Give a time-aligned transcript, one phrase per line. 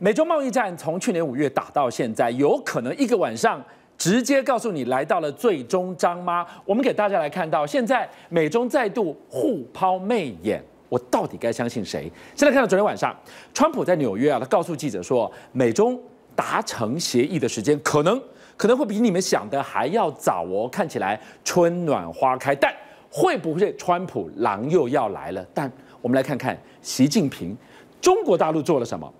[0.00, 3.60] 美中贸易战从去年五月打到现在，有可能一个晚上
[3.96, 6.46] 直接告诉你来到了最终章吗？
[6.64, 12.08] 我们给大家来看到，现在美中再度互抛媚眼，我到底该相信谁？
[12.36, 13.12] 现在看到昨天晚上，
[13.52, 16.00] 川普在纽约啊，他告诉记者说，美中
[16.36, 18.22] 达成协议的时间可能
[18.56, 22.72] 可能会比你们想的还要早哦，看起来春暖花开，但
[23.10, 25.44] 会不会川普狼又要来了？
[25.52, 25.68] 但
[26.00, 27.56] 我们来看看习近平，
[28.00, 29.12] 中国大陆做了什么？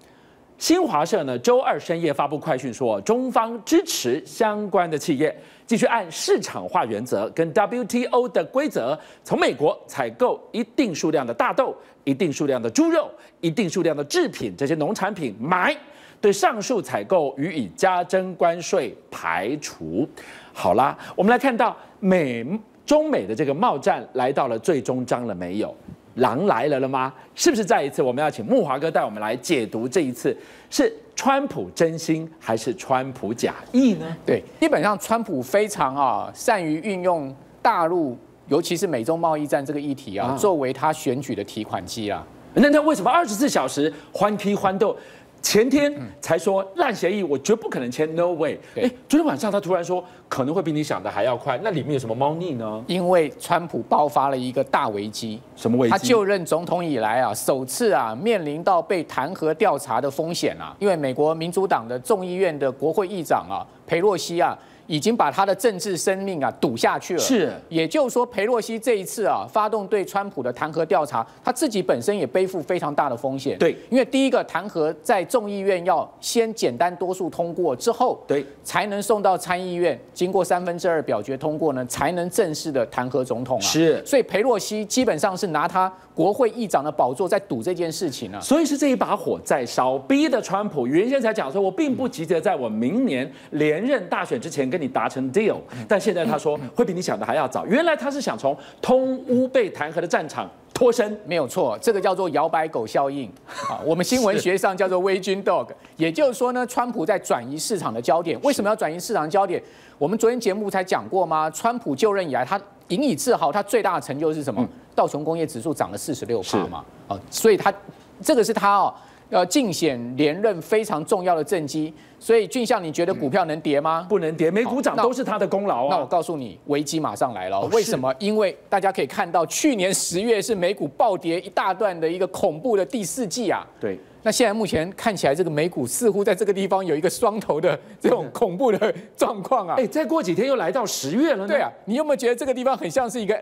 [0.59, 13.09] 新华社呢，周二深夜发布快讯说，中方支持相关的企业继续按市场化原则跟 WTO 的规则，从美国采购一定数量的大豆、一定数量的猪肉、
[13.41, 15.75] 一定数量的制品这些农产品买，
[16.21, 20.09] 对上述采购予以加征关税排除。
[20.53, 22.45] 好啦，我们来看到美
[22.85, 25.73] 中美的这个贸易战来到了最终章了没有？
[26.19, 27.13] 狼来了了吗？
[27.35, 28.01] 是不是再一次？
[28.01, 30.37] 我们要请木华哥带我们来解读这一次
[30.71, 34.17] 是川普真心还是川普假意呢？
[34.25, 38.17] 对，基本上川普非常啊善于运用大陆，
[38.49, 42.25] 尤其是美中贸易战这个议题啊，作为他选举的提款机啊。
[42.55, 44.97] 那他为什么二十四小时欢踢欢斗？
[45.41, 48.59] 前天才说烂协议，我绝不可能签，no way。
[48.75, 52.85] 哎，昨天晚上他突然说可能会比你想的还要快，那里面有什么猫腻呢？
[52.87, 55.91] 因为川普爆发了一个大危机，什么危机？
[55.91, 64.57] 他就任总统以来啊，首次啊面临到被弹劾调查的风险啊，因为美国民主党的众议院的国会议长啊，裴洛西啊。
[64.91, 67.21] 已经把他的政治生命啊赌下去了。
[67.21, 73.59] 是，也就是说，裴洛西这一次啊发动对川普的弹劾调查，他自己本身也背负非常大的风险。
[73.59, 83.63] 对，因为第一个弹劾在众议院要先简单多数通过之后，对，才能送到参议院，经过三分之二表决通过呢，才能正式的弹劾总统啊。
[83.63, 88.41] 是，所以佩洛西基本上是拿他国会议长的宝座在赌这件事情啊。
[88.41, 95.59] 所以是这一把火在烧，逼的川普原先才讲说，我并不急着在我明年连任大选之前跟你达成 deal。
[95.87, 97.65] 但现在他说会比你想的还要早。
[97.65, 103.29] 原来他是想从通乌被弹劾的战场脱身，没有错，这个叫做摇摆狗效应
[103.69, 105.67] 啊，我们新闻学上叫做 Waging Dog。
[105.97, 108.41] 也就是说呢，川普在转移市场的焦点。
[108.43, 109.61] 为什么要转移市场的焦点？
[109.99, 111.51] 我们昨天节目才讲过吗？
[111.51, 114.65] 川普就任以来，他引以自豪，他最大的成就是什么？
[114.95, 117.75] 道琼工业指数涨了四十六趴嘛，啊，所以他
[118.23, 118.95] 这个是他哦。
[119.31, 124.07] 要竞选连任非常重要的政绩，所以俊相，你觉得股票能跌吗？
[124.09, 125.89] 不能跌，美股涨都是他的功劳啊。
[125.91, 127.61] 那我告诉你，危机马上来了。
[127.67, 128.15] 为什么？
[128.19, 133.67] 因为大家可以看到，去年十月是美股暴跌一大段的一个恐怖的第四季啊。
[133.79, 133.99] 对。
[134.21, 139.77] 那现在目前看起来，这个美股似乎在这个地方有一个双头的这种恐怖的 状况啊。
[139.79, 141.47] 哎，再过几天又来到十月了。
[141.47, 143.41] 对啊，你有没有觉得这个地方很像是一个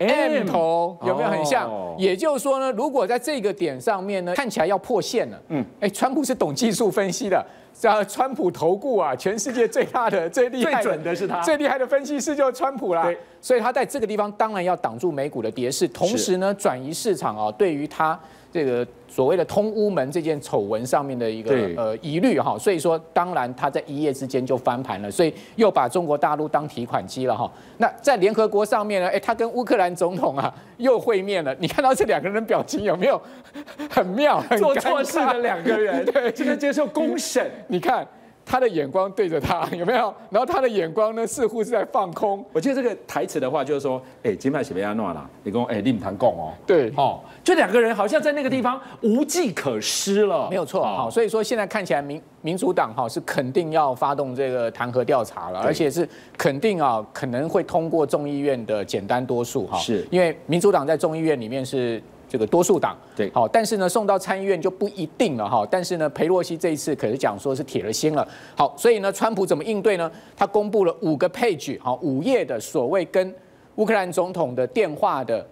[0.00, 1.70] ？M 头有没有很像？
[1.98, 5.38] 也就是说呢，如果在这个点上面呢，看起来要破线了。
[5.48, 7.44] 嗯，哎，川普是懂技术分析的，
[7.74, 13.12] 叫川普投顾啊，全世界最大的、最厉害、最准的是他，最厉害的分析师就是川普啦。
[13.40, 18.18] 所以他在这个地方当然要挡住美股的跌势，同时呢，转移市场啊，对于他。
[18.52, 27.48] 这个所谓的通乌门这件丑闻上面的一个呃疑虑哈，所以说当然他在一夜之间就翻盘了，所以又把中国大陆当提款机了哈。
[27.78, 33.22] 那在联合国上面呢，哎，他跟乌克兰总统啊又会面了，你看到这两个人表情有没有
[33.88, 34.40] 很妙？
[34.40, 38.04] 很做错事的两个人， 对，现在接受公审，你看。
[38.50, 40.12] 他的眼光对着他， 有没有？
[40.28, 42.44] 然后他的眼光呢，似乎是在放空。
[42.52, 46.52] 我记得这个台词的话，就是说，哎，金麦是被安诺啦，你跟我哎，你们谈共哦。
[46.66, 50.48] 对，哦，就两个人好像在那个地方无计可施了。
[50.50, 62.02] 没有错，好，所以说现在看起来民民主党哈是肯定要发动这个弹劾调查了，而且是肯定啊可能会通过众议院的简单多数哈，是因为民主党在众议院里面是。
[62.30, 65.66] 这个多数党对，好，但是呢，送到参议院就不一定了哈。
[65.68, 68.26] 但是呢，佩洛西这一次可是讲说是铁了心了。
[68.56, 70.08] 好，所以呢，川普怎么应对呢？
[70.36, 73.34] 他公布了五个 page，好，五页的所谓跟
[73.74, 75.44] 乌克兰总统的电话的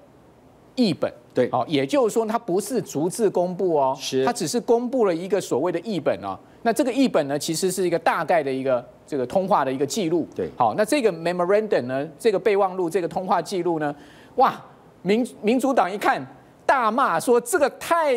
[0.77, 6.39] 译本，对，好，也就是说他不是逐字公布哦，是，他只是公布了一个所谓的译本哦。
[6.63, 13.93] 那这个译本呢，其实是一个大概的一个这个通话的一个记录，对，好，那这个 memorandum 呢，这个备忘录，这个通话记录呢，
[14.37, 14.55] 哇，
[15.03, 16.25] 民民主党一看。
[16.69, 18.15] 大骂说这个太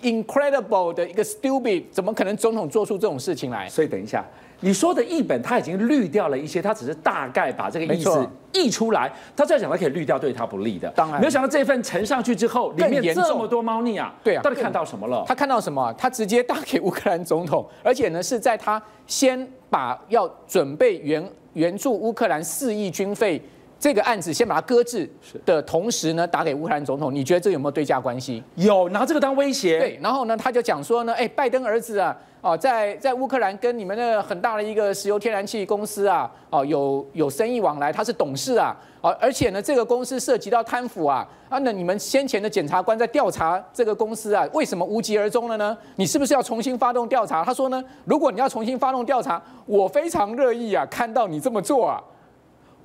[0.00, 3.68] incredible 的一个 stupid，怎么可能总统做出这种事情来？
[3.68, 4.24] 所以等一下，
[4.60, 9.12] 你说的译本他已经滤掉了一些，他只是大概把这个意思译出来。
[9.36, 10.88] 他这样讲，他可以滤掉对他不利的。
[10.96, 14.14] 当然，没有想到这份呈上去之后，里面这么多猫腻啊！
[14.24, 15.22] 对啊，到底看到什么了？
[15.28, 15.92] 他看到什么？
[15.98, 23.38] 他直接打给乌克兰总统，而且呢是在他先把要准备援援助乌克兰四亿军费。
[23.82, 25.10] 这个案子先把它搁置
[25.44, 28.40] 的同时呢，打给乌克兰总统，你觉得这有没有对价关系？
[28.54, 29.80] 有，拿这个当威胁。
[29.80, 45.76] 对，然后呢，他就讲说呢，哎，拜登儿子啊，哦，在在乌克兰跟你们的很大的一个石油天然气公司啊，哦，有有生意往来，他是董事啊，哦，而且呢，这个公司涉及到贪腐啊，啊，那你们先前的检察官在调查这个公司啊，为什么无疾而终了呢？
[45.96, 47.44] 你是不是要重新发动调查？
[47.44, 52.00] 他说呢，如果你要重新发动调查，我非常乐意啊，看到你这么做啊。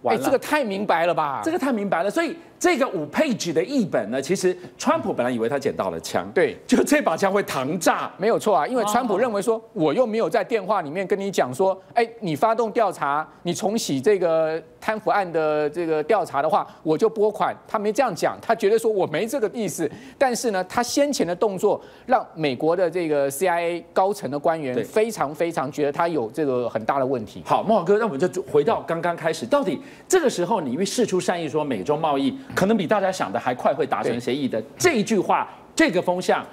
[0.03, 1.41] 哎，这个太明白了吧？
[1.44, 2.35] 这个太明白了，所以。
[2.59, 27.44] 这个五 page 的译本呢，其实川普本来以为他捡到了枪，对，就这把枪会膛炸，没有错啊，因为川普认为说，我又没有在电话里面跟你讲说，哎，你发动调查，你重启这个贪腐案的这个调查的话，我就拨款，他没这样讲，他觉得说我没这个意思，但是呢，他先前的动作让美国的这个 CIA 高层的官员非常非常觉得他有这个很大的问题。
[27.45, 32.36] 好，慕驊哥，那我们就回到刚刚开始，到底这个时候你因为释出善意说美中贸易。
[32.55, 36.45] 可能比大家想的还快，会达成协议的这一句话，这个风向，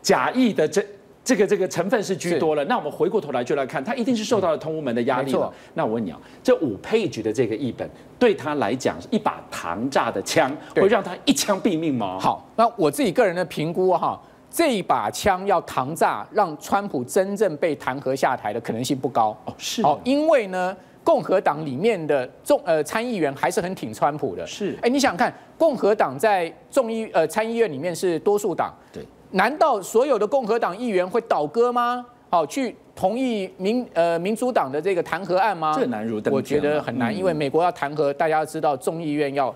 [0.00, 0.84] 假意的这
[1.24, 2.64] 这个这个成分是居多了。
[2.66, 5.52] 那我们回过头来就来看，他一定是受到了通乌门的压力了。
[5.74, 12.18] 那我问你啊，这五 page 的这个译本对他来讲，一把膛炸的枪，会让他一枪毙命吗？
[12.18, 19.54] 好，那我自己个人的评估哈，这一把枪要膛炸，让川普真正被弹劾下台的可能性不高哦。
[19.58, 20.76] 是哦，因为呢。
[21.08, 24.78] 共和党里面的众呃参议员还是很挺川普的，是。
[24.82, 32.04] 哎，你想看共和党在众议呃参议院里面是多数党，对，难道所有的共和党议员会倒戈吗？
[32.28, 35.72] 好，去同意民呃民主党的这个弹劾案吗？
[35.74, 39.54] 这难如登天，我觉得很难，因为美国要弹劾，大家要知道众议院要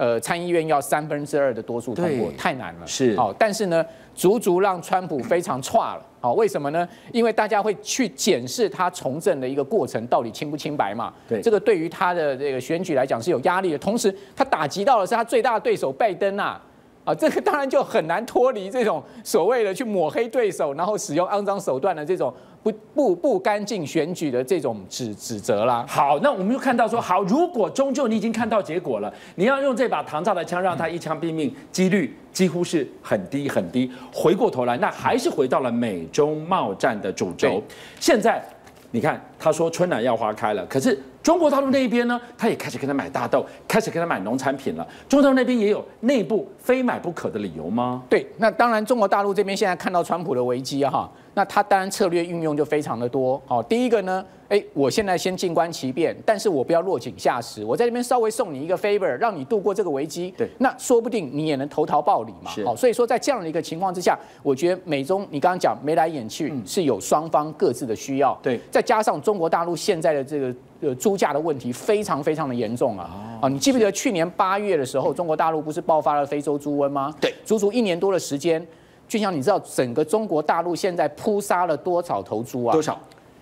[0.00, 2.86] 呃参议院要三分之二的多数通过，太难了。
[2.86, 6.02] 是好，但是呢，足足让川普非常差了。
[6.22, 6.88] 好，为什么呢？
[7.12, 11.12] 因为大家会去检视他从政的一个过程到底清不清白嘛。
[11.28, 13.78] 对，这个对于他的这个选举来讲是有压力的。
[13.78, 16.58] 同时，他打击到的是他最大的对手拜登啊。
[17.02, 25.84] 啊，这个当然就很难脱离这种所谓的去抹黑对手，然后使用肮脏手段的这种不不不干净选举的这种指指责啦。
[25.88, 33.90] 好，那我们就看到说，好，如果终究你已经看到结果了，你要用这把唐炸的枪让他一枪毙命，几率几乎是很低很低。
[34.12, 37.62] 回过头来，那还是回到了美中贸战的主轴。
[37.98, 38.44] 现在
[38.90, 40.96] 你看，他说春暖要花开了，可是。
[41.22, 44.88] 中国大陆那一边呢，他也开始跟他买大豆，开始跟他买农产品了。
[45.06, 48.02] 中国大陆那边也有内部非买不可的理由吗？
[48.08, 53.38] 对，那当然，中国大陆这边现在看到川普的危机啊，哈，那他当然策略运用就非常的多。
[53.44, 54.24] 好，第一个呢。
[54.50, 57.64] 哎，我现在先静观其变，但是我不要落井下石。
[57.64, 60.34] 我在这边稍微送你一个 favor，让你度过这个危机。
[60.36, 62.50] 对，那说不定你也能投桃报李嘛。
[62.64, 68.36] 好，所以说在这样的一个情况之下，我觉得美中你刚刚讲眉来眼去是有双方各自的需要。
[68.42, 73.38] 对，再加上中国大陆现在的这个呃猪价的问题非常非常的严重啊。
[73.40, 77.14] 啊，你记不记得去年八月的时候，中国大陆不是爆发了非洲猪瘟吗？
[77.20, 78.64] 对，足足一年多的时间，
[79.08, 82.72] 俊祥，你知道整个中国大陆现在扑杀了多少头猪啊？
[82.72, 82.98] 多少？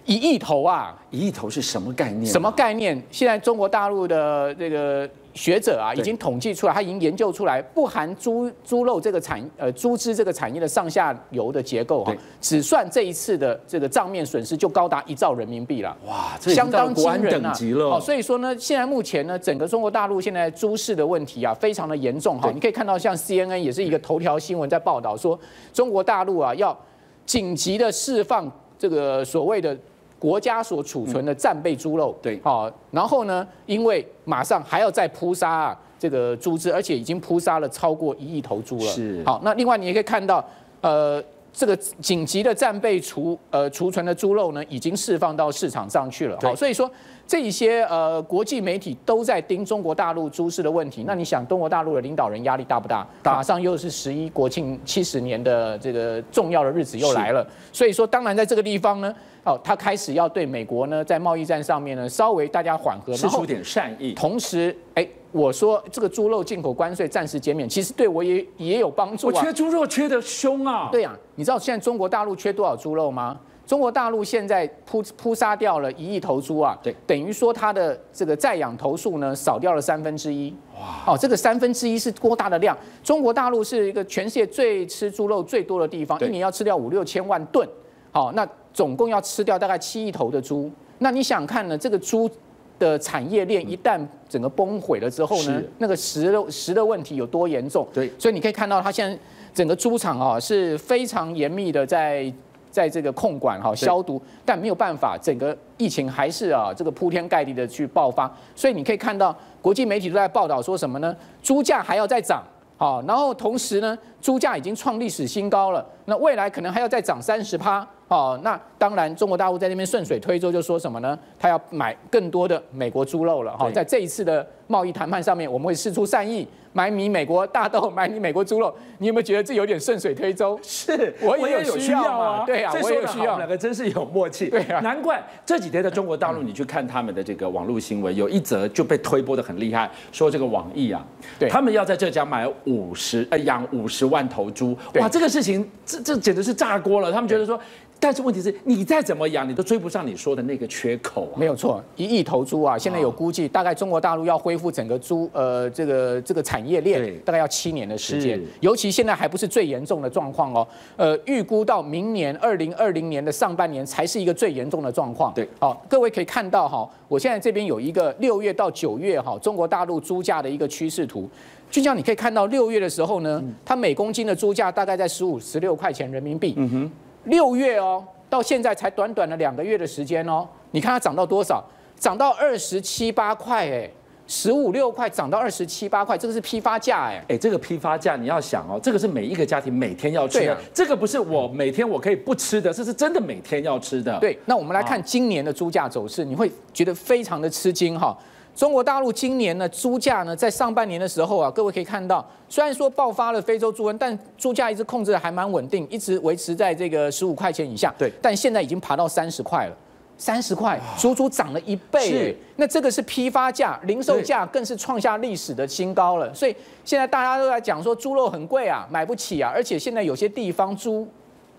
[0.07, 0.99] 一亿头啊！
[1.11, 2.25] 一亿头是什么概念？
[2.25, 2.99] 什么概念？
[3.11, 5.07] 现在中国大陆的这个
[5.39, 15.97] 学者啊，已经统计出来，他已经研究出来，不含猪猪肉这个产呃猪只这个产业的上下游的结构哈，只算这一次的这个账面损失就高达一兆人民币了。
[16.09, 17.55] 哇，这相当惊人啊！
[17.89, 22.51] 哦，所以说呢，现在目前呢，整个中国大陆现在猪市的问题啊，非常的严重哈。
[22.53, 25.39] 你可以看到，像 CNN 也是一个头条新闻在报道说，
[25.73, 26.77] 中国大陆啊要
[27.25, 29.79] 紧急的释放这个所谓的。
[30.19, 38.87] 国家所储存的战备猪肉，对，好，然后呢，因为马上还要再扑杀啊这个猪只，而且已经扑杀了超过一亿头猪了。
[38.87, 40.45] 是，好，那另外你也可以看到，
[40.81, 41.23] 呃，
[41.59, 46.39] 这个紧急的战备储呃储存的猪肉呢，已经释放到市场上去了。
[46.41, 46.89] 好，所以说
[47.27, 51.03] 这一些呃国际媒体都在盯中国大陆猪市的问题。
[51.05, 53.05] 那你想，中国大陆的领导人压力大不大？
[53.25, 59.13] 马上又是十一国庆七十年的这个重要的日子又来了，所以说当然在这个地方呢。
[59.45, 64.13] 哦，他开始要对美国呢，在贸易战上面呢，稍微大家缓和，释出点善意。
[64.13, 69.33] 同时，哎，我说这个猪肉进口关税暂时减免，其实对我也也有帮助啊。
[69.35, 70.89] 我缺猪肉缺得凶啊。
[70.91, 73.39] 对呀、啊，你知道现在中国大陆缺多少猪肉吗？
[73.67, 80.55] 中国大陆现在扑扑杀掉了一亿头猪啊，对，等于说它的这个在养头数呢少掉了三分之一。
[80.75, 82.77] 哇，哦，这个三分之一是多大的量？
[83.05, 87.69] 中国大陆是一个全世界最吃猪肉最多的地方，一年要吃掉五六千万吨。
[88.11, 88.49] 好，那。
[88.71, 91.77] 总共要吃掉大概七亿头的猪，那你想看呢？
[91.77, 92.31] 这个猪
[92.79, 97.87] 的产业链一旦整个崩毁了之后呢，那个食的食的问题有多严重？
[97.93, 99.19] 对，所以你可以看到，它现在
[99.53, 102.33] 整个猪场啊是非常严密的在
[102.71, 108.33] 在这个控管哈消毒，但没有办法，整个疫情还是啊这个铺天盖地的去爆发。
[108.55, 111.17] 所以你可以看到，国际媒体都在报道说什么呢？
[111.43, 112.45] 猪价还要再涨，
[112.77, 117.87] 好，然后同时呢，猪价已经创历史新高了，那未来可能还要再涨三十趴。
[118.09, 121.19] 哦，那当然，中国大陆在那边顺水推舟，就说什么呢？
[121.39, 123.57] 他要买更多的美国猪肉了。
[123.57, 126.49] 哈，在这一次的贸易谈判上面，我们会释出善意。
[126.73, 130.59] 买你美国大豆，买你美国猪肉，你有没有觉得这有点顺水推舟？
[130.63, 132.45] 是，我也有需要啊。
[132.47, 133.25] 对啊，我也有需要。
[133.25, 134.49] 我们两个真是有默契。
[134.49, 141.05] 对啊，难怪这几天在中国大陆，你去看他们的这个网络新闻，有一则就被推播的很厉害，说这个网易啊，
[141.39, 147.13] 对，他们要在浙江买五十呃养五十万头猪，哇，这个事情这这简直是炸锅了。
[147.13, 147.59] 他们觉得说。
[148.01, 151.37] 但是问题是，你再怎么养，你都追不上你说的那个缺口啊。
[151.37, 158.41] 没有错，一亿头猪啊，现在有估计，大概中国大陆要恢复整个猪呃这个这个产业链，大概要七年的时间。
[158.61, 165.33] 尤其现在还不是最严重的状况哦，呃，预估到明年二零二零年的上半年才是一个最严重的状况。
[165.35, 171.29] 对，好，各位可以看到哈，我现在这边有一个六月到九月哈，中国大陆猪价的一个趋势图。
[171.71, 176.55] 就像你可以看到六月的时候呢，它每公斤的猪价大概在十五、十六块钱人民币。
[176.57, 176.91] 嗯哼。
[177.25, 181.63] 六月哦，到现在才短短的两个月的时间哦，你看它涨到多少？
[181.99, 183.91] 涨到二十七八块哎，
[184.29, 187.25] 十五六块涨到二十七八块，这个是批发价哎。
[187.31, 194.19] 哎，这个批发价你要想哦，这个是每一个家庭每天要吃的，这个不是我每天我可以不吃的，这是真的每天要吃的。
[194.21, 198.17] 对，那我们来看今年的猪价走势，你会觉得非常的吃惊哈。
[198.55, 207.95] 中国大陆今年呢，猪价呢，在上半年的时候啊，各位可以看到，虽然说爆发了非洲猪瘟，但猪价一直控制的还蛮稳定，一直维持在这个十五块钱以下。
[207.97, 209.77] 对，但现在已经爬到三十块了，
[210.19, 212.01] 三十块，足足涨了一倍。
[212.01, 216.35] 是，那这个是批发价，零售价更是创下历史的新高了。
[216.35, 221.09] 所以现在大家都在讲说猪肉很贵啊，买不起啊，而且现在有些地方猪。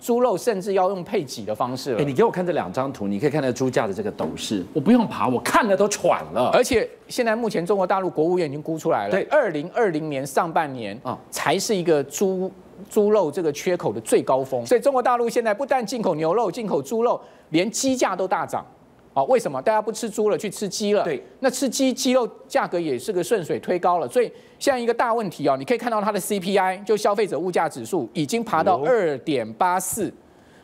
[0.02, 2.00] 猪肉甚至要用配给的方式了。
[2.00, 6.50] 哎，你给我看这两张图，你可以看到猪价的这个斗势，我不用爬，我看了都喘了。
[6.54, 12.50] 而且现在目前中国大陆国务院已经估出来了，对，二零二零年上半年啊，才是一个猪
[12.90, 14.66] 猪肉这个缺口的最高峰。
[14.66, 18.66] 所以中国大陆现在不但进口牛肉、进口猪肉，连鸡价都大涨。
[19.12, 21.04] 啊，为什么大家不吃猪了，去吃鸡了？
[21.04, 24.08] 对，那吃鸡鸡肉价格也是个顺水推高了。
[24.08, 30.14] 所以现在一个大问题啊，你可以看到它的 CPI 就消费者物价指数已经爬到二点八四，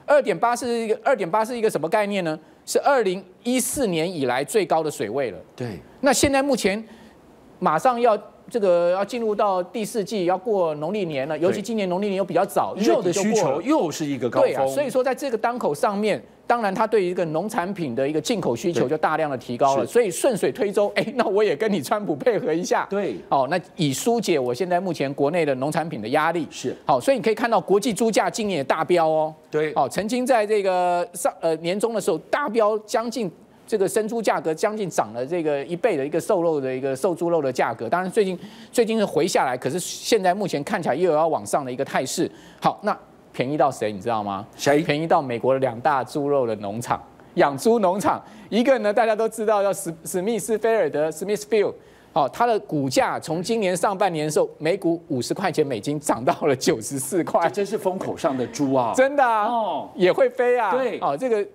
[0.05, 2.39] 二点八四是一个二点八是一个什么概念呢？
[2.67, 5.39] 是二零一四年以来最高的水位了。
[5.55, 6.81] 对，那现在目前
[7.57, 8.15] 马上要。
[8.49, 14.49] 这个要进入到第四季，要过农历年了，尤其今年农历年又比较早，肉的需求又是一个高峰。
[14.49, 26.75] 对啊，所以说在这个当口上面，当然它对于一个农产品的一个进口需求就大量的提高了，所以顺水推舟， 哎，那我也跟你川普配合一下，对，哦，那以疏解我现在目前国内的农产品的压力，是。
[26.85, 33.31] 好，所以你可以看到国际猪价今年也大飙哦，对，哦，曾经在这个上呃年终的时候大飙将近。
[33.67, 38.37] 这个生猪价格将近涨了这个一倍的一个瘦肉的一个瘦猪肉的价格，当然最近
[38.71, 42.29] 最近是回下来，可是现在目前看起来又有要往上的一个态势。
[42.61, 42.95] 好，那
[43.33, 44.45] 便宜到谁你知道吗？
[44.55, 44.81] 谁？
[44.81, 47.01] 便宜到美国的两大猪肉的农场，
[47.33, 51.73] 养猪农场，一个呢大家都知道叫史史密斯菲尔德 （Smithfield），
[52.13, 58.93] 哦，它的股价从今年上半年的时候每股五十块钱美金涨到了九十四块，这真是风口上的猪啊！
[58.95, 61.45] 真的啊，哦，也会飞啊，对，哦，这个。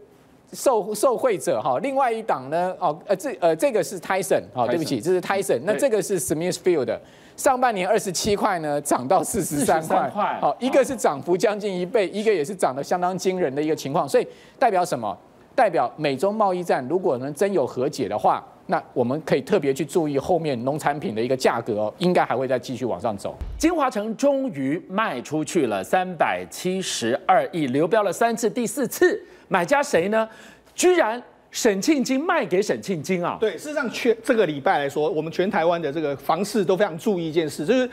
[0.53, 6.99] 受受惠者哈，另外一档呢，哦，呃，这呃这个是 Tyson，哦，对不起，这是 Tyson，那这个是 Smithfield，
[7.37, 14.27] 上半年二十七块呢，涨到四十三块，好，一个是涨幅将近一倍，一个也是涨得相当惊人的一个情况，所以
[14.59, 15.17] 代表什么？
[15.55, 23.35] 代表美中贸易战如果能真有和解的话，那我们可以特别去注意后面农产品的一个价格哦，应该还会再继续往上走。
[23.59, 29.23] 金华城终于卖出去了三百七十二亿，流标了三次，第四次。
[29.51, 30.29] 买家谁呢？
[30.77, 33.37] 居然沈庆金卖给沈庆金啊！
[33.41, 37.91] 对，事实上，全这个礼拜来说，我们全台湾的这个房市都非常注意一件事，就是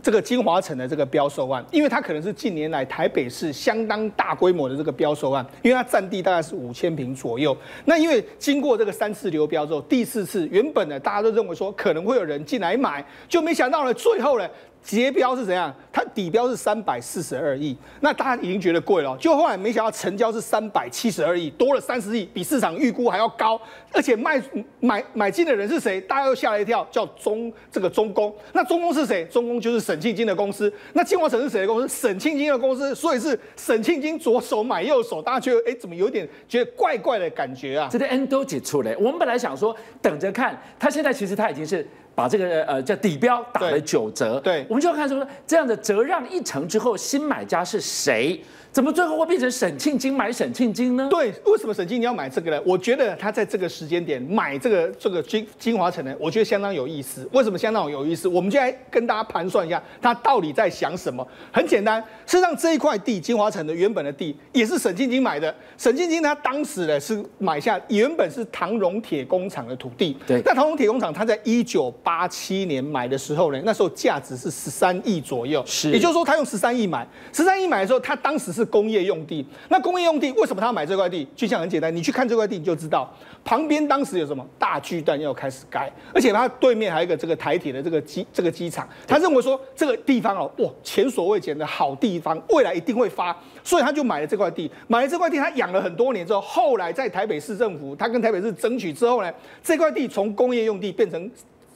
[0.00, 7.56] 这个金华城的这个标售案，因为它可能是近年来台北市相当大规模的这个标售案，因为它占地大概是五千坪左右。
[7.86, 14.48] 那因为经过这个三次流标之后，第四次原本呢，大家都认为说可能会有人进来买，就没想到呢，最后呢。
[14.82, 15.70] 结标是怎样？
[16.14, 23.60] 底标是三百四十二亿，那大家已经觉得贵了，就后来没想到成交是三百七十二亿，多了三十亿，比市场预估还要高。
[23.92, 24.40] 而且卖
[24.78, 26.00] 买买进的人是谁？
[26.02, 28.34] 大家又吓了一跳，叫中这个中公。
[28.52, 29.24] 那中公是谁？
[29.24, 30.72] 中公就是沈庆金的公司。
[30.92, 31.88] 那京华城是谁的公司？
[31.88, 32.94] 沈庆金的公司。
[32.94, 37.88] 所以是沈庆金左手买右手，大家觉得哎，怎么有点觉得怪怪的感觉啊？
[37.90, 38.96] 这个 N 都解出来。
[38.96, 41.86] 我们本来想说等着看，他现在其实他已经是。
[42.20, 44.38] 把这个呃叫底标打了九折。
[44.40, 48.38] 对，我们就要看说这样的折让一成之后，新买家是谁？
[48.72, 51.08] 怎么最后会变成沈庆金买沈庆金呢？
[51.10, 52.62] 对，为什么沈庆金要买这个呢？
[52.64, 57.28] 我觉得他在这个时间点买这个这个金金华城呢，我觉得相当有意思。
[57.32, 58.28] 为什么相当有意思？
[58.28, 61.26] 我们就来跟大家盘算一下，他到底在想什么？
[61.52, 65.52] 很简单，事实上这一块地金华城的原本的地也是沈庆金买的。
[65.76, 70.16] 沈庆金他当时呢是买下原本是唐荣铁工厂的土地。
[70.28, 75.60] 对，那唐荣铁工厂他在一九八七年买的时候呢，那时候价值是十三亿左右。
[75.66, 78.59] 是，也就是说他用十三亿买，十三亿买的时候，他当时是。
[78.60, 81.26] 是工业用地，那工业用地为什么他要买这块地？
[81.34, 83.10] 就像很简单，你去看这块地你就知道，
[83.42, 84.46] 旁边当时有什么？
[84.58, 101.30] 大巨蛋要开始盖，而且它对面还有一个这个台铁的这个机这个机场，他认为说这个地方哦，哇，前所未见的好地方，未来一定会发，所以他就买了这块地，买了这块地，他养了很多年之后，后来在台北市政府，他跟台北市争取之后呢，这块地从工业用地变成。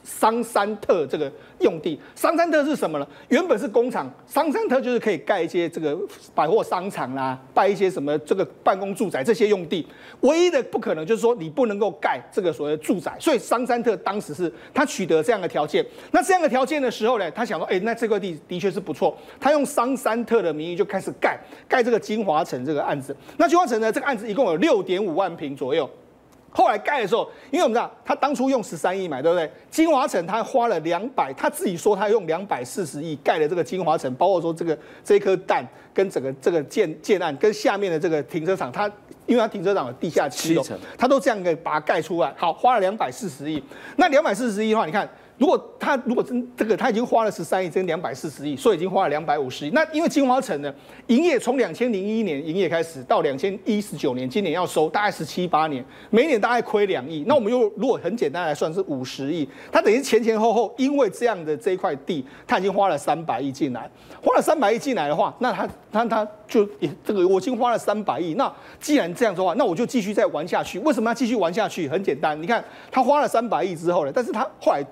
[0.05, 3.07] 桑山特这个用地，桑山特是什么呢？
[3.29, 5.99] 原本是工厂，桑山特就是可以盖一些这个
[6.35, 9.87] 百货商场啦、啊，盖一些什么这个办公住宅这些用地。
[10.21, 15.85] 唯一的不可能就是说你不能够盖这个所谓的住宅，所以桑山特当时是他取得这样的条件。
[16.11, 23.17] 那这样的条件的时候呢，他想说，哎，那这块地的确是不错，他用桑山特的名义就开始盖盖这个金华城这个案子。
[23.39, 25.89] 那金华城呢，这个案子一共有六点五万平左右。
[26.57, 29.51] 后来盖的时候，因为我们知道他当初用十三亿买，对不对？
[29.71, 38.89] 金华城他花了两百，他自己说他用两百四十亿盖了这个金华城，包括说这个这颗蛋跟整个这个建建案跟下面的这个停车场，他
[39.27, 40.63] 因为他停车场的地下七楼，
[40.97, 43.61] 他都这样给把它盖出来，好，花了两百四十亿。
[43.97, 45.09] 那两百四十亿的话，你看。
[45.37, 49.71] 如果他如果真这个他已经花了十三亿，这两百四十亿，所以已经花了两百五十亿。
[49.71, 50.73] 那因为金华城呢，
[51.09, 57.25] 营业从两千零一年营业开始到两千一十九年，今年要收大概十七八年，每年大概亏两亿。
[57.27, 63.91] 那我们又如果很简单来算是五十亿，他等于前前后后因为这样的这一块地，他已经花了三百亿进来，
[64.23, 68.35] 花了三百亿进来的话，那他他他就也这个我已经花了三百亿。
[68.35, 70.79] 那既然这样的话，那我就继续再玩下去。
[70.79, 71.89] 为什么要继续玩下去？
[71.89, 72.63] 很简单，你看
[72.93, 74.85] 他花了三百亿之后呢，但是他后来。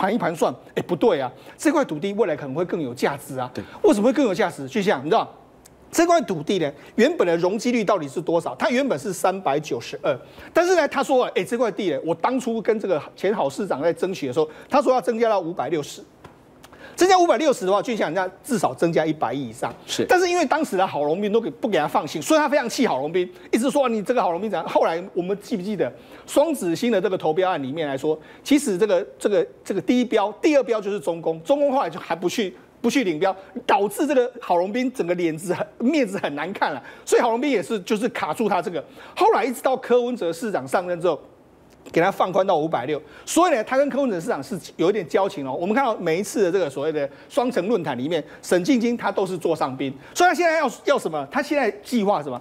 [0.00, 3.50] 盘一盘算，哎，不对啊，这块土地未来可能会更有价值啊。
[3.52, 4.66] 对，为什么会更有价值？
[4.66, 5.30] 就像你知道，
[5.92, 8.54] 这块土地呢，原本的容积率到底是多少？
[8.54, 10.18] 它原本是三百九十二，
[10.54, 16.02] 但是呢，他说，哎，这块地呢，我当初跟这个前好市长在争取的时候，他说要增加到五百六十。
[17.00, 19.72] 增加五百六十的话，就像人家至少增加一百亿以上。
[19.86, 24.68] 是，但是因为当时的郝龙斌都给不给他放行，所以他非常气郝龙斌，一直说你这个郝龙斌怎样。
[24.68, 25.90] 后来我们记不记得
[26.26, 33.34] 双子星的这个投标案里面来说，其实这个这个这个第一标、第二标就是中工，中工后来就还不去不去领标，
[33.66, 36.82] 导致这个郝龙斌整个脸子很面子很难看了。
[37.06, 38.84] 所以郝龙斌也是就是卡住他这个。
[39.16, 41.18] 后来一直到柯文哲市长上任之后。
[41.92, 45.52] 给他放宽到五百六，所以呢，他跟柯文哲市长是有一点交情哦。
[45.52, 51.26] 我们看到每一次的这个所谓的双城论坛里面，沈庆金他都是座上宾，所以他现在要要什么？
[51.30, 52.40] 他现在计划什么？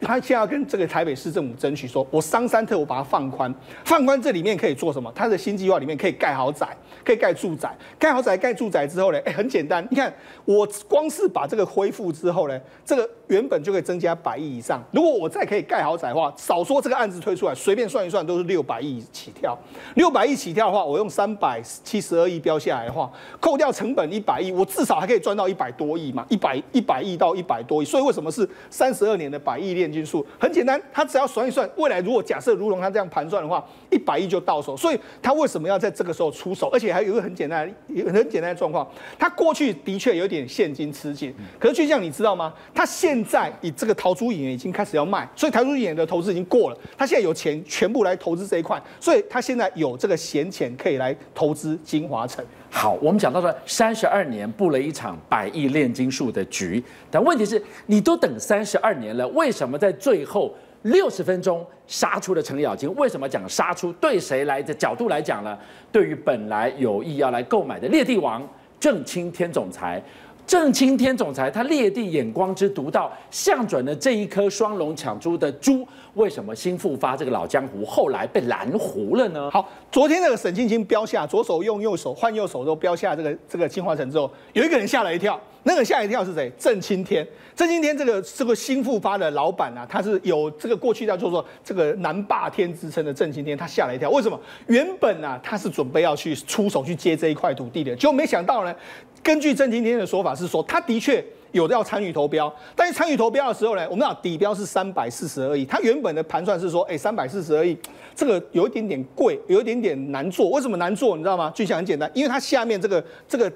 [0.00, 3.52] 他现在要跟这个台北市政府争取说，我商山特我把它放宽，
[3.84, 5.12] 放宽这里面可以做什么？
[5.12, 6.68] 他的新计划里面可以盖豪宅，
[7.04, 14.82] 可以盖住宅，盖豪宅盖住宅之后呢，哎，很简单，你看我光是把这个恢复之后呢，这个原本就可以增加百亿以上。
[14.92, 19.56] 如果我再可以盖豪宅的话，少说这个案子推出来，随便算一算都是六百亿起跳。
[19.94, 23.10] 六百亿起跳的话，我用三百七十二亿标下来的话，
[23.40, 27.84] 扣掉成本一百亿，我至少还可以赚到一百多亿嘛，一百一百亿到一百多亿。
[27.84, 29.88] 所以为什么是三十二年的百亿链？
[29.88, 34.76] 金术很简单，他只要算一算，未来如果假设如同他这样盘算的话，一百亿就到手。
[34.76, 36.68] 所以他为什么要在这个时候出手？
[36.68, 38.86] 而且还有一个很简单、很简单的状况，
[39.18, 41.34] 他过去的确有点现金吃紧。
[41.58, 42.52] 可是就像你知道吗？
[42.74, 52.44] 他现现在以这个陶朱隐园已经开始要卖，所以陶朱隐园的投资已经过了，他现在有钱全部来投资这一块，所以他现在有这个闲钱可以来投资金华城。
[52.70, 62.88] 好，我们讲到了三十二年布了一场百亿炼金术的局，但问题是，你都等三十二年了，为什么在最后六十分钟杀出了程咬金？
[62.94, 63.92] 为什么讲杀出？
[63.94, 65.58] 对谁来的角度来讲呢？
[65.90, 68.46] 对于本来有意要来购买的猎地王
[68.78, 70.00] 郑清天总裁。
[70.48, 75.86] 郑青天总裁，他裂地眼光之独到，相准了这一颗双龙抢珠的珠，
[76.18, 79.48] 为什么新复发这个老江湖后来被蓝湖了呢？
[79.52, 86.52] 好，昨天那个沈庆金标下，左手用右手换右手都标下这个这个金华城之后，有一个人吓了一跳，那个吓一跳是谁？
[86.58, 94.38] 郑青天，郑青天这个这个新复发的老板啊，他是有这个过去叫做说这个南霸天之称的郑青天，他吓了一跳，为什么？
[94.66, 98.74] 原本啊他是准备要去出手去接这一块土地的，结果没想到呢。
[99.22, 107.76] 根据郑青天的说法是说，他的确有的要参与投标，但是参与投标的时候呢，我们讲底标是三百四十二亿，它原本的盘算是说，哎，三百四十二亿，
[108.14, 110.50] 这个有一点点贵，有一点点难做。
[110.50, 111.16] 为什么难做？
[111.16, 111.52] 你知道吗？
[111.54, 113.52] 具象很简单，因为它下面这个这个。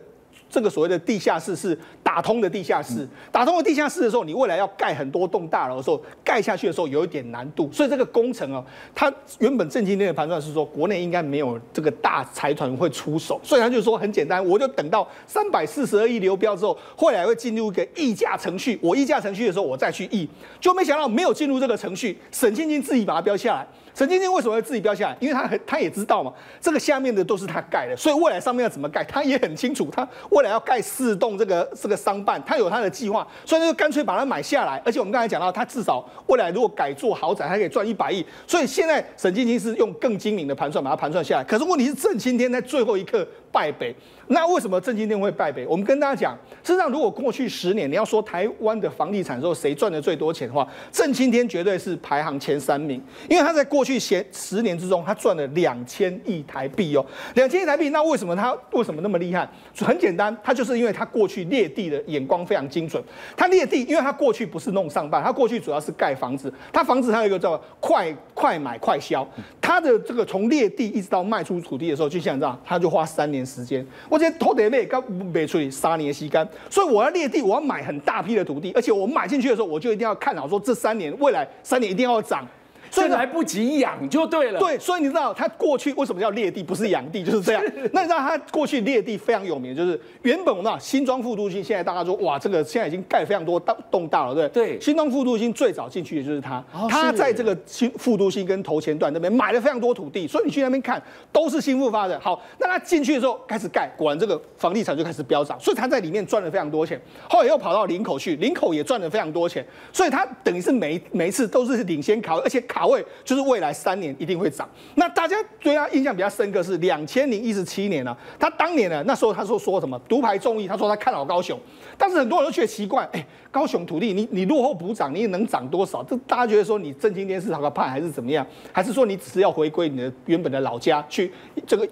[0.53, 8.63] 这个所谓的地下室是打通的地下室，打通了地下室的时候，你未来要盖很多栋大楼的时候，盖下去的时候有一点难度，所以这个工程哦，
[8.95, 20.29] 它原本正经天的盘算是说，国内应该没有这个大财团会出手，所以他就说很简单，我就等到三百四十二亿流标之后，未来会进入一个议价程序，我议价程序的时候，我再去议，
[20.61, 23.67] 就没想到没有进入这个程序，沈庆金自己把它标下来。
[23.95, 25.17] 沈庆金为什么会自己标下来？
[25.21, 29.89] 因为他很，他也知道嘛，这个下面的都是他盖的，所以未来上面要怎么盖，他也很清楚。
[29.93, 34.81] 他未来要盖四栋这个这个商办，他有他的计划，所以就干脆把它买下来。
[34.85, 38.25] 而且我们刚才讲到，他至少未来如果改做豪宅，他可以赚一百亿。
[38.47, 41.45] 所以现在沈庆金是用更精明的盘算把它盘算下来。
[41.45, 43.95] 可是问题是郑青天在最后一刻败北。
[44.33, 45.67] 那为什么郑青天会败北？
[45.67, 57.91] 我们跟大家讲，事实上如果过去十年你要说台湾的房地产之后谁赚的最多钱的话，郑青天绝对是排行前三名，因为他在过去前十年之中，他赚了两千亿台币哦，两千亿台币。
[57.91, 59.49] 那为什么他为什么那么厉害？
[59.77, 63.03] 很简单，他就是因为他过去猎地的眼光非常精准。
[63.37, 66.51] 他猎地，因为他过去不是弄商办，他过去主要是盖房子。
[66.73, 69.29] 他房子他有一个叫快快买快销，
[69.61, 73.87] 他的这个从猎地一直到卖出土地的时候，就像这样，他就花三年时间。
[74.09, 82.47] 我这土地卖刚卖出去三年时间，所以我要裂地，我要买很大批的土地，而且我买进去的时候，我就一定要看好说这三年未来三年一定要涨。
[82.93, 84.61] 所以来不及养就对了。
[84.61, 87.63] 对，所以你知道他过去为什么叫劣地，不是养地，就是这样。
[87.93, 94.67] 那你知道他过去劣地非常有名，就是原本我们新庄副都心，现在大家说哇，这个现在已经盖非常多大栋大了，对不对？
[94.67, 94.81] 对。
[94.81, 101.03] 新庄副都心最早进去的就是他，他在这个新副都心跟头前段那边买了非常多土地，所以你去那边看
[101.33, 102.21] 都是新复发的。
[102.21, 107.01] 好，那他进去的时候开始盖，果然这个房地产就开始飙涨，所以他在里面赚了非常多钱。
[107.29, 114.69] 后来又跑到林口去，林口也赚了非常多钱，所以他等于是每每一次都是领先卡位，而且卡位就是未来三年一定会涨。
[114.97, 121.57] 那大家对他印象比较深刻是两千零一十七年呢、啊，他当年呢那时候他说说什么独排众议，他说他看好高雄，
[121.97, 126.03] 但是很多人都觉得奇怪，哎、高雄土地你你落后补涨，你也能涨多少？
[126.03, 128.45] 这大家觉得说你正青天是好个派还是怎么样？
[128.73, 131.33] 还是说你只是要回归你的原本的老家去
[131.65, 131.87] 这个？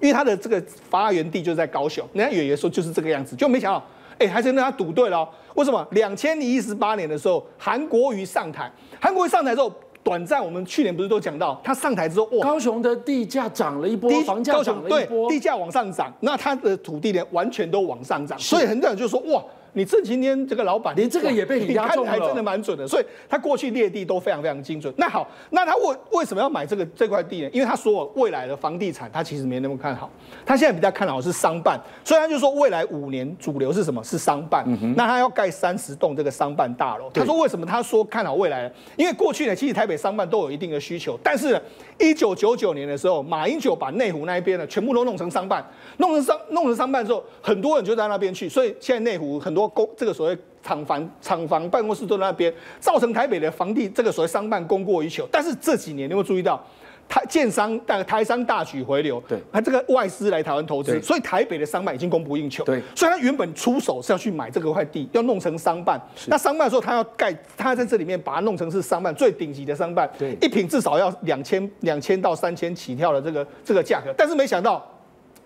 [0.00, 3.78] 因为他的这个发源地就在高雄，人家远远说就是这个样子，就没想到，
[4.18, 5.26] 哎、欸，还真的他赌对了。
[5.54, 5.86] 为什么？
[5.92, 9.72] 两千零一十八年的时候，韩国瑜上台，韩国瑜上台之后。
[10.04, 19.42] 短暂，我们去年不是都讲到，他上台之后，哇，高雄的地价涨了一波，房价涨了一波，对，地价往上涨，那他的土地呢，完全都往上涨，所以很多人就说，哇。
[19.74, 22.88] 你郑青天这个老板，连这个也被你压中了，还真的蛮准的。
[22.88, 24.92] 所以他过去列地都非常非常精准。
[24.96, 27.50] 那好，那他为为什么要买这个这块地呢？
[27.52, 30.10] 因为他说未来的房地产他其实没那么看好，
[30.46, 31.78] 他现在比较看好是商办。
[32.04, 34.02] 所以他就说未来五年主流是什么？
[34.02, 34.64] 是商办。
[34.66, 37.10] 嗯、那他要盖三十栋这个商办大楼。
[37.12, 38.72] 他说为什么他说看好未来？
[38.96, 41.60] 因为过去呢，其实台北商办都有一定的需求，但是
[41.98, 45.64] 一九九九年的时候，马英九把内湖那一边呢全部都弄成商办，
[45.98, 50.38] 弄成商弄成商办之后，很多人就在那边去，所以现在内湖很多公这个所谓。
[50.64, 55.28] 厂房、厂房、办公室都在那边，造成台北的房地这个所谓商办供过于求。
[55.30, 56.58] 但是这几年你会注意到，
[57.08, 62.64] 台建商、台商大举回流，对，他这个外资来台湾投资，所以台北的商办已经供不应求。
[62.64, 66.00] 对，所以他原本出手是要去买这个块地，要弄成商办。
[66.26, 74.12] 那商办的时候，他要盖，他在这里面把它弄成是商办最顶级的商办，对，一品至少要两千、两千到三千起跳的这个这个价格。
[74.16, 74.84] 但是没想到，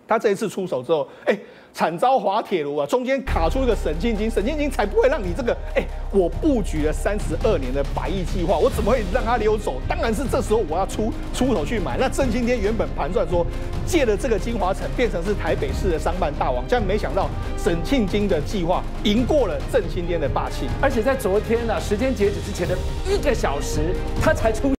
[0.09, 1.39] 他这一次出手之后，哎。
[1.75, 2.87] 惨遭滑铁卢啊！
[2.87, 9.75] 中间卡出一个沈庆金，沈庆金才不会让你这个哎、我布局了三十二年的百亿计划，我怎么会让他溜走？
[9.87, 11.97] 当然是这时候我要出出手去买。
[11.97, 13.47] 那郑青天原本盘算说，
[13.87, 24.73] 借了这个金华城变成是台北市的商办大王，这样没想到沈庆金的计划赢过了郑青天的霸气，而且在昨天呢、啊，时间截止之前的一个小时，他才出